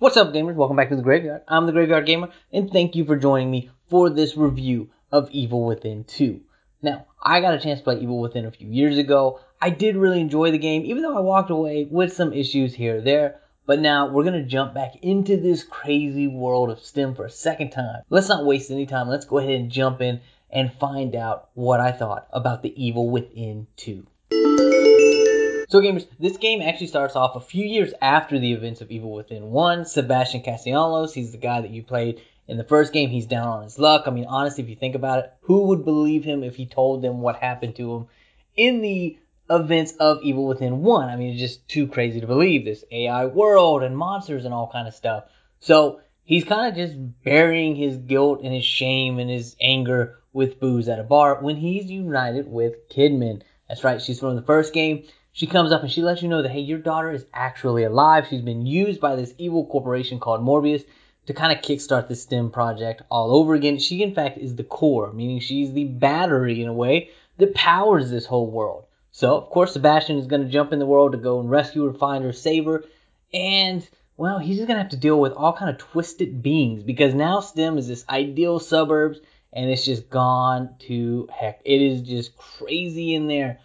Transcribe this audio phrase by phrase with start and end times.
[0.00, 0.54] What's up, gamers?
[0.54, 1.42] Welcome back to the Graveyard.
[1.46, 5.66] I'm the Graveyard Gamer, and thank you for joining me for this review of Evil
[5.66, 6.40] Within 2.
[6.80, 9.40] Now, I got a chance to play Evil Within a few years ago.
[9.60, 12.96] I did really enjoy the game, even though I walked away with some issues here
[12.96, 13.40] or there.
[13.66, 17.30] But now we're going to jump back into this crazy world of STEM for a
[17.30, 18.00] second time.
[18.08, 19.06] Let's not waste any time.
[19.06, 23.10] Let's go ahead and jump in and find out what I thought about the Evil
[23.10, 24.06] Within 2.
[25.70, 29.12] So, gamers, this game actually starts off a few years after the events of Evil
[29.12, 29.84] Within 1.
[29.84, 33.08] Sebastian Castellanos, he's the guy that you played in the first game.
[33.08, 34.02] He's down on his luck.
[34.08, 37.02] I mean, honestly, if you think about it, who would believe him if he told
[37.02, 38.06] them what happened to him
[38.56, 39.16] in the
[39.48, 41.08] events of Evil Within 1?
[41.08, 42.64] I mean, it's just too crazy to believe.
[42.64, 45.26] This AI world and monsters and all kind of stuff.
[45.60, 50.58] So, he's kind of just burying his guilt and his shame and his anger with
[50.58, 53.42] booze at a bar when he's united with Kidman.
[53.68, 55.04] That's right, she's from the first game
[55.40, 58.26] she comes up and she lets you know that, hey, your daughter is actually alive.
[58.28, 60.84] She's been used by this evil corporation called Mobius
[61.24, 63.78] to kind of kickstart the STEM project all over again.
[63.78, 68.10] She, in fact, is the core, meaning she's the battery in a way that powers
[68.10, 68.84] this whole world.
[69.12, 71.86] So, of course, Sebastian is going to jump in the world to go and rescue
[71.86, 72.84] her, find her, save her,
[73.32, 76.82] and well, he's just going to have to deal with all kind of twisted beings
[76.82, 79.20] because now STEM is this ideal suburbs
[79.54, 81.62] and it's just gone to heck.
[81.64, 83.60] It is just crazy in there.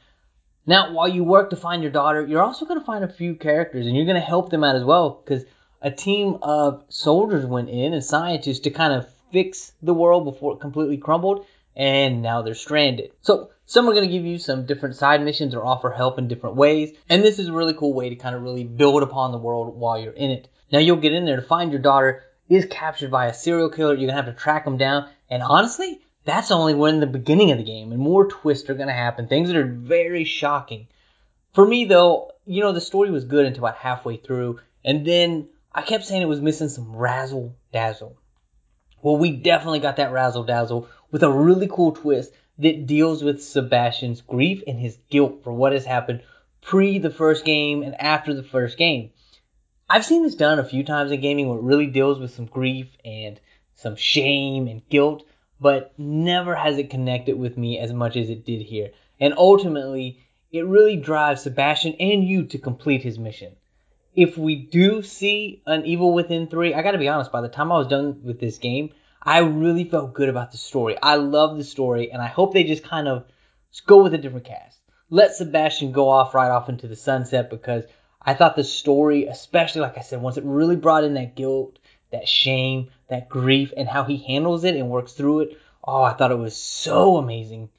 [0.67, 3.35] Now, while you work to find your daughter, you're also going to find a few
[3.35, 5.45] characters and you're going to help them out as well because
[5.81, 10.53] a team of soldiers went in and scientists to kind of fix the world before
[10.53, 13.11] it completely crumbled and now they're stranded.
[13.21, 16.27] So, some are going to give you some different side missions or offer help in
[16.27, 19.31] different ways, and this is a really cool way to kind of really build upon
[19.31, 20.47] the world while you're in it.
[20.71, 23.93] Now, you'll get in there to find your daughter is captured by a serial killer.
[23.93, 27.51] You're going to have to track him down, and honestly, that's only when the beginning
[27.51, 29.27] of the game, and more twists are going to happen.
[29.27, 30.87] Things that are very shocking.
[31.53, 35.49] For me, though, you know, the story was good until about halfway through, and then
[35.73, 38.17] I kept saying it was missing some razzle dazzle.
[39.01, 43.43] Well, we definitely got that razzle dazzle with a really cool twist that deals with
[43.43, 46.23] Sebastian's grief and his guilt for what has happened
[46.61, 49.11] pre the first game and after the first game.
[49.87, 52.45] I've seen this done a few times in gaming where it really deals with some
[52.45, 53.39] grief and
[53.75, 55.23] some shame and guilt
[55.59, 58.91] but never has it connected with me as much as it did here.
[59.19, 60.19] And ultimately,
[60.51, 63.55] it really drives Sebastian and you to complete his mission.
[64.15, 67.71] If we do see an Evil Within 3, I gotta be honest, by the time
[67.71, 70.97] I was done with this game, I really felt good about the story.
[71.01, 73.25] I love the story, and I hope they just kind of
[73.85, 74.79] go with a different cast.
[75.09, 77.83] Let Sebastian go off right off into the sunset because
[78.21, 81.77] I thought the story, especially like I said, once it really brought in that guilt
[82.15, 85.59] that shame, that grief, and how he handles it and works through it.
[85.83, 87.69] Oh, I thought it was so amazing.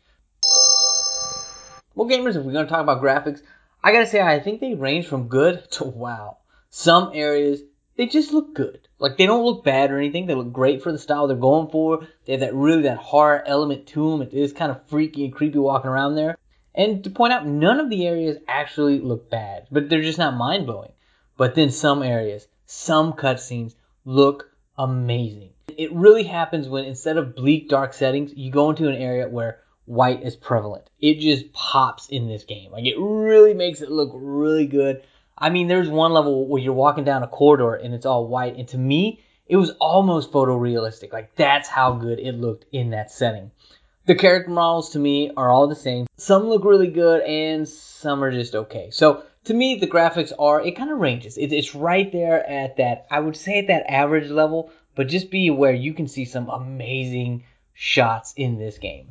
[1.95, 3.41] Well, gamers, if we're going to talk about graphics,
[3.83, 6.39] I gotta say, I think they range from good to wow.
[6.71, 7.63] Some areas,
[7.97, 8.89] they just look good.
[8.99, 10.27] Like, they don't look bad or anything.
[10.27, 12.07] They look great for the style they're going for.
[12.27, 14.23] They have that really, that horror element to them.
[14.23, 16.37] It is kind of freaky and creepy walking around there.
[16.75, 20.37] And to point out, none of the areas actually look bad, but they're just not
[20.37, 20.93] mind blowing.
[21.39, 23.75] But then some areas, some cutscenes
[24.07, 25.51] look amazing.
[25.77, 29.59] It really happens when instead of bleak, dark settings, you go into an area where
[29.85, 30.89] white is prevalent.
[31.01, 32.73] It just pops in this game.
[32.73, 35.03] Like it really makes it look really good.
[35.37, 38.57] I mean, there's one level where you're walking down a corridor and it's all white,
[38.57, 41.13] and to me, it was almost photorealistic.
[41.13, 43.51] Like that's how good it looked in that setting.
[44.07, 46.07] The character models to me are all the same.
[46.17, 48.91] Some look really good and some are just okay.
[48.91, 51.39] So to me, the graphics are, it kind of ranges.
[51.39, 55.31] It, it's right there at that, I would say at that average level, but just
[55.31, 59.11] be aware you can see some amazing shots in this game.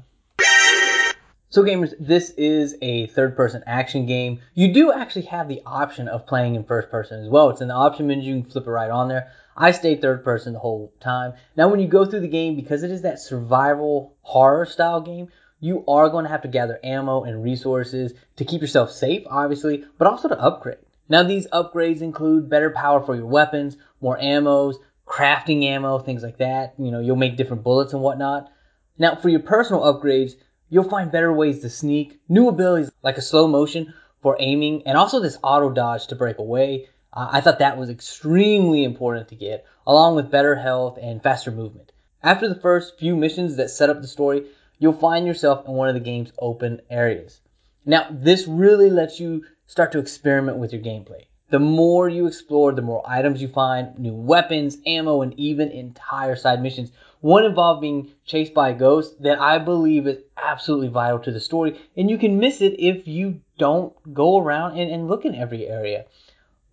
[1.49, 4.41] So gamers, this is a third person action game.
[4.55, 7.49] You do actually have the option of playing in first person as well.
[7.49, 9.31] It's in the option menu, you can flip it right on there.
[9.55, 11.33] I stayed third person the whole time.
[11.55, 15.29] Now when you go through the game, because it is that survival horror style game,
[15.59, 19.83] you are going to have to gather ammo and resources to keep yourself safe, obviously,
[19.97, 20.77] but also to upgrade.
[21.07, 24.75] Now, these upgrades include better power for your weapons, more ammos,
[25.07, 26.73] crafting ammo, things like that.
[26.77, 28.51] You know, you'll make different bullets and whatnot.
[28.97, 30.33] Now, for your personal upgrades,
[30.69, 34.97] you'll find better ways to sneak, new abilities like a slow motion for aiming, and
[34.97, 36.87] also this auto dodge to break away.
[37.13, 41.51] Uh, I thought that was extremely important to get, along with better health and faster
[41.51, 41.91] movement.
[42.23, 44.47] After the first few missions that set up the story,
[44.79, 47.41] you'll find yourself in one of the game's open areas.
[47.85, 51.25] Now, this really lets you start to experiment with your gameplay.
[51.49, 56.35] The more you explore, the more items you find, new weapons, ammo, and even entire
[56.35, 56.91] side missions.
[57.21, 61.39] One involved being chased by a ghost that I believe is absolutely vital to the
[61.39, 65.35] story, and you can miss it if you don't go around and, and look in
[65.35, 66.05] every area.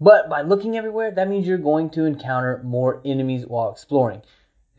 [0.01, 4.23] But by looking everywhere, that means you're going to encounter more enemies while exploring.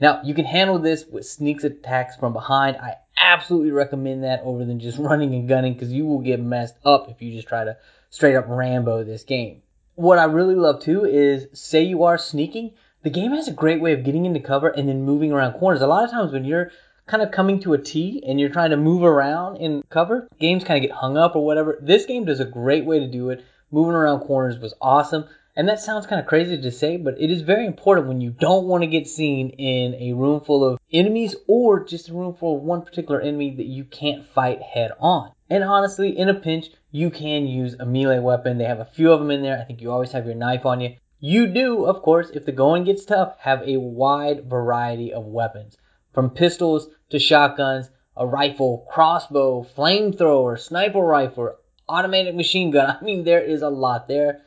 [0.01, 2.77] Now, you can handle this with sneaks attacks from behind.
[2.77, 6.75] I absolutely recommend that over than just running and gunning because you will get messed
[6.85, 7.77] up if you just try to
[8.09, 9.61] straight up Rambo this game.
[9.95, 12.71] What I really love too is say you are sneaking,
[13.03, 15.81] the game has a great way of getting into cover and then moving around corners.
[15.81, 16.71] A lot of times when you're
[17.05, 20.63] kind of coming to a T and you're trying to move around in cover, games
[20.63, 21.77] kind of get hung up or whatever.
[21.81, 23.43] This game does a great way to do it.
[23.71, 25.25] Moving around corners was awesome.
[25.55, 28.31] And that sounds kind of crazy to say, but it is very important when you
[28.31, 32.33] don't want to get seen in a room full of enemies or just a room
[32.33, 35.31] full of one particular enemy that you can't fight head on.
[35.51, 38.57] And honestly, in a pinch, you can use a melee weapon.
[38.57, 39.59] They have a few of them in there.
[39.59, 40.95] I think you always have your knife on you.
[41.19, 45.77] You do, of course, if the going gets tough, have a wide variety of weapons.
[46.13, 51.55] From pistols to shotguns, a rifle, crossbow, flamethrower, sniper rifle,
[51.87, 52.97] automatic machine gun.
[53.01, 54.41] I mean, there is a lot there.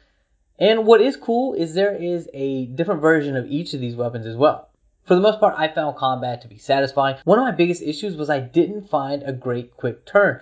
[0.58, 4.26] And what is cool is there is a different version of each of these weapons
[4.26, 4.70] as well.
[5.04, 7.16] For the most part, I found combat to be satisfying.
[7.24, 10.40] One of my biggest issues was I didn't find a great quick turn.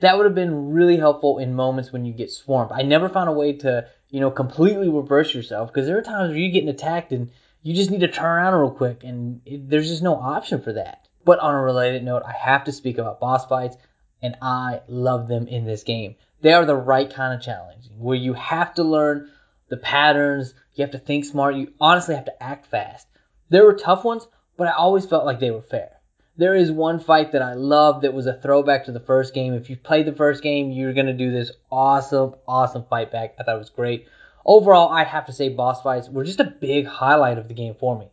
[0.00, 2.70] That would have been really helpful in moments when you get swarmed.
[2.72, 6.28] I never found a way to, you know, completely reverse yourself because there are times
[6.28, 7.30] where you're getting attacked and
[7.62, 10.74] you just need to turn around real quick and it, there's just no option for
[10.74, 11.08] that.
[11.24, 13.76] But on a related note, I have to speak about boss fights
[14.22, 16.14] and I love them in this game.
[16.42, 19.30] They are the right kind of challenge where you have to learn
[19.68, 20.54] the patterns.
[20.74, 21.56] You have to think smart.
[21.56, 23.06] You honestly have to act fast.
[23.48, 24.26] There were tough ones,
[24.56, 25.90] but I always felt like they were fair.
[26.38, 29.54] There is one fight that I love that was a throwback to the first game.
[29.54, 33.34] If you played the first game, you're going to do this awesome, awesome fight back.
[33.38, 34.06] I thought it was great.
[34.44, 37.74] Overall, I have to say boss fights were just a big highlight of the game
[37.74, 38.08] for me.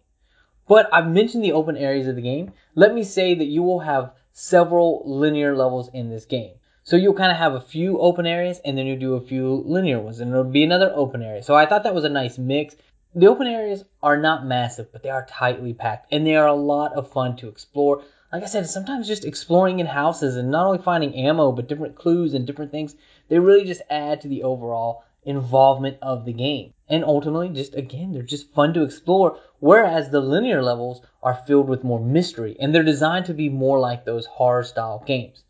[0.68, 2.54] But I've mentioned the open areas of the game.
[2.76, 6.56] Let me say that you will have several linear levels in this game.
[6.86, 9.64] So you'll kind of have a few open areas and then you do a few
[9.66, 11.42] linear ones and it'll be another open area.
[11.42, 12.76] So I thought that was a nice mix.
[13.16, 16.54] The open areas are not massive, but they are tightly packed and they are a
[16.54, 18.04] lot of fun to explore.
[18.34, 21.96] Like I said, sometimes just exploring in houses and not only finding ammo, but different
[21.96, 22.96] clues and different things,
[23.30, 26.74] they really just add to the overall involvement of the game.
[26.90, 29.40] And ultimately, just again, they're just fun to explore.
[29.60, 33.80] Whereas the linear levels are filled with more mystery and they're designed to be more
[33.80, 35.46] like those horror style games.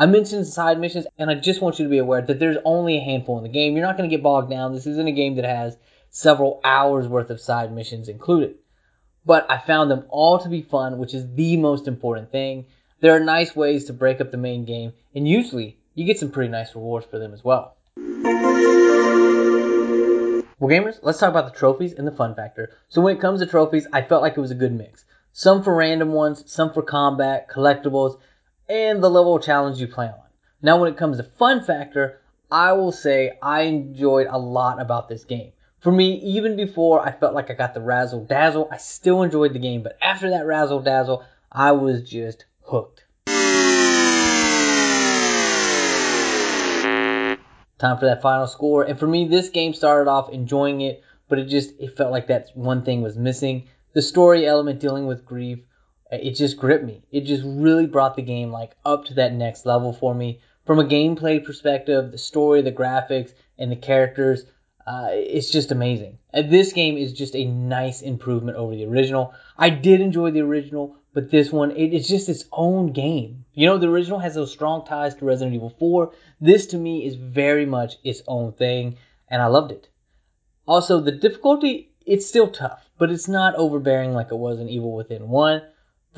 [0.00, 2.96] I mentioned side missions, and I just want you to be aware that there's only
[2.98, 3.74] a handful in the game.
[3.74, 4.72] You're not going to get bogged down.
[4.72, 5.76] This isn't a game that has
[6.08, 8.54] several hours worth of side missions included.
[9.26, 12.66] But I found them all to be fun, which is the most important thing.
[13.00, 16.30] There are nice ways to break up the main game, and usually you get some
[16.30, 17.76] pretty nice rewards for them as well.
[20.60, 22.70] Well, gamers, let's talk about the trophies and the fun factor.
[22.88, 25.04] So when it comes to trophies, I felt like it was a good mix.
[25.32, 28.20] Some for random ones, some for combat, collectibles,
[28.68, 30.20] and the level of challenge you play on.
[30.60, 32.20] Now, when it comes to fun factor,
[32.50, 35.52] I will say I enjoyed a lot about this game.
[35.80, 39.52] For me, even before I felt like I got the razzle dazzle, I still enjoyed
[39.54, 43.04] the game, but after that razzle dazzle, I was just hooked.
[47.78, 51.38] Time for that final score, and for me, this game started off enjoying it, but
[51.38, 53.68] it just it felt like that one thing was missing.
[53.92, 55.60] The story element dealing with grief
[56.10, 57.02] it just gripped me.
[57.10, 60.40] It just really brought the game like up to that next level for me.
[60.64, 64.44] From a gameplay perspective, the story, the graphics, and the characters,
[64.86, 66.18] uh, it's just amazing.
[66.32, 69.34] And this game is just a nice improvement over the original.
[69.56, 73.44] I did enjoy the original, but this one, it, it's just its own game.
[73.52, 76.12] You know, the original has those strong ties to Resident Evil 4.
[76.40, 78.96] This to me is very much its own thing,
[79.28, 79.88] and I loved it.
[80.66, 84.94] Also, the difficulty, it's still tough, but it's not overbearing like it was in Evil
[84.94, 85.62] Within 1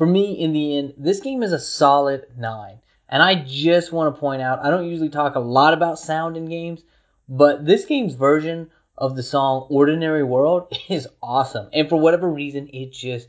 [0.01, 2.79] for me, in the end, this game is a solid 9.
[3.07, 6.37] And I just want to point out, I don't usually talk a lot about sound
[6.37, 6.81] in games,
[7.29, 11.69] but this game's version of the song Ordinary World is awesome.
[11.71, 13.27] And for whatever reason, it just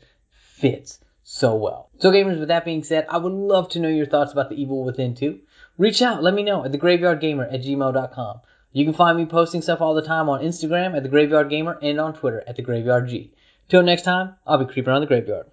[0.55, 1.91] fits so well.
[1.99, 4.59] So, gamers, with that being said, I would love to know your thoughts about The
[4.59, 5.41] Evil Within 2.
[5.77, 8.41] Reach out, let me know at thegraveyardgamer at gmail.com.
[8.71, 11.77] You can find me posting stuff all the time on Instagram at The Graveyard Gamer
[11.83, 13.31] and on Twitter at The Graveyard G.
[13.69, 15.52] Till next time, I'll be creeping around the graveyard.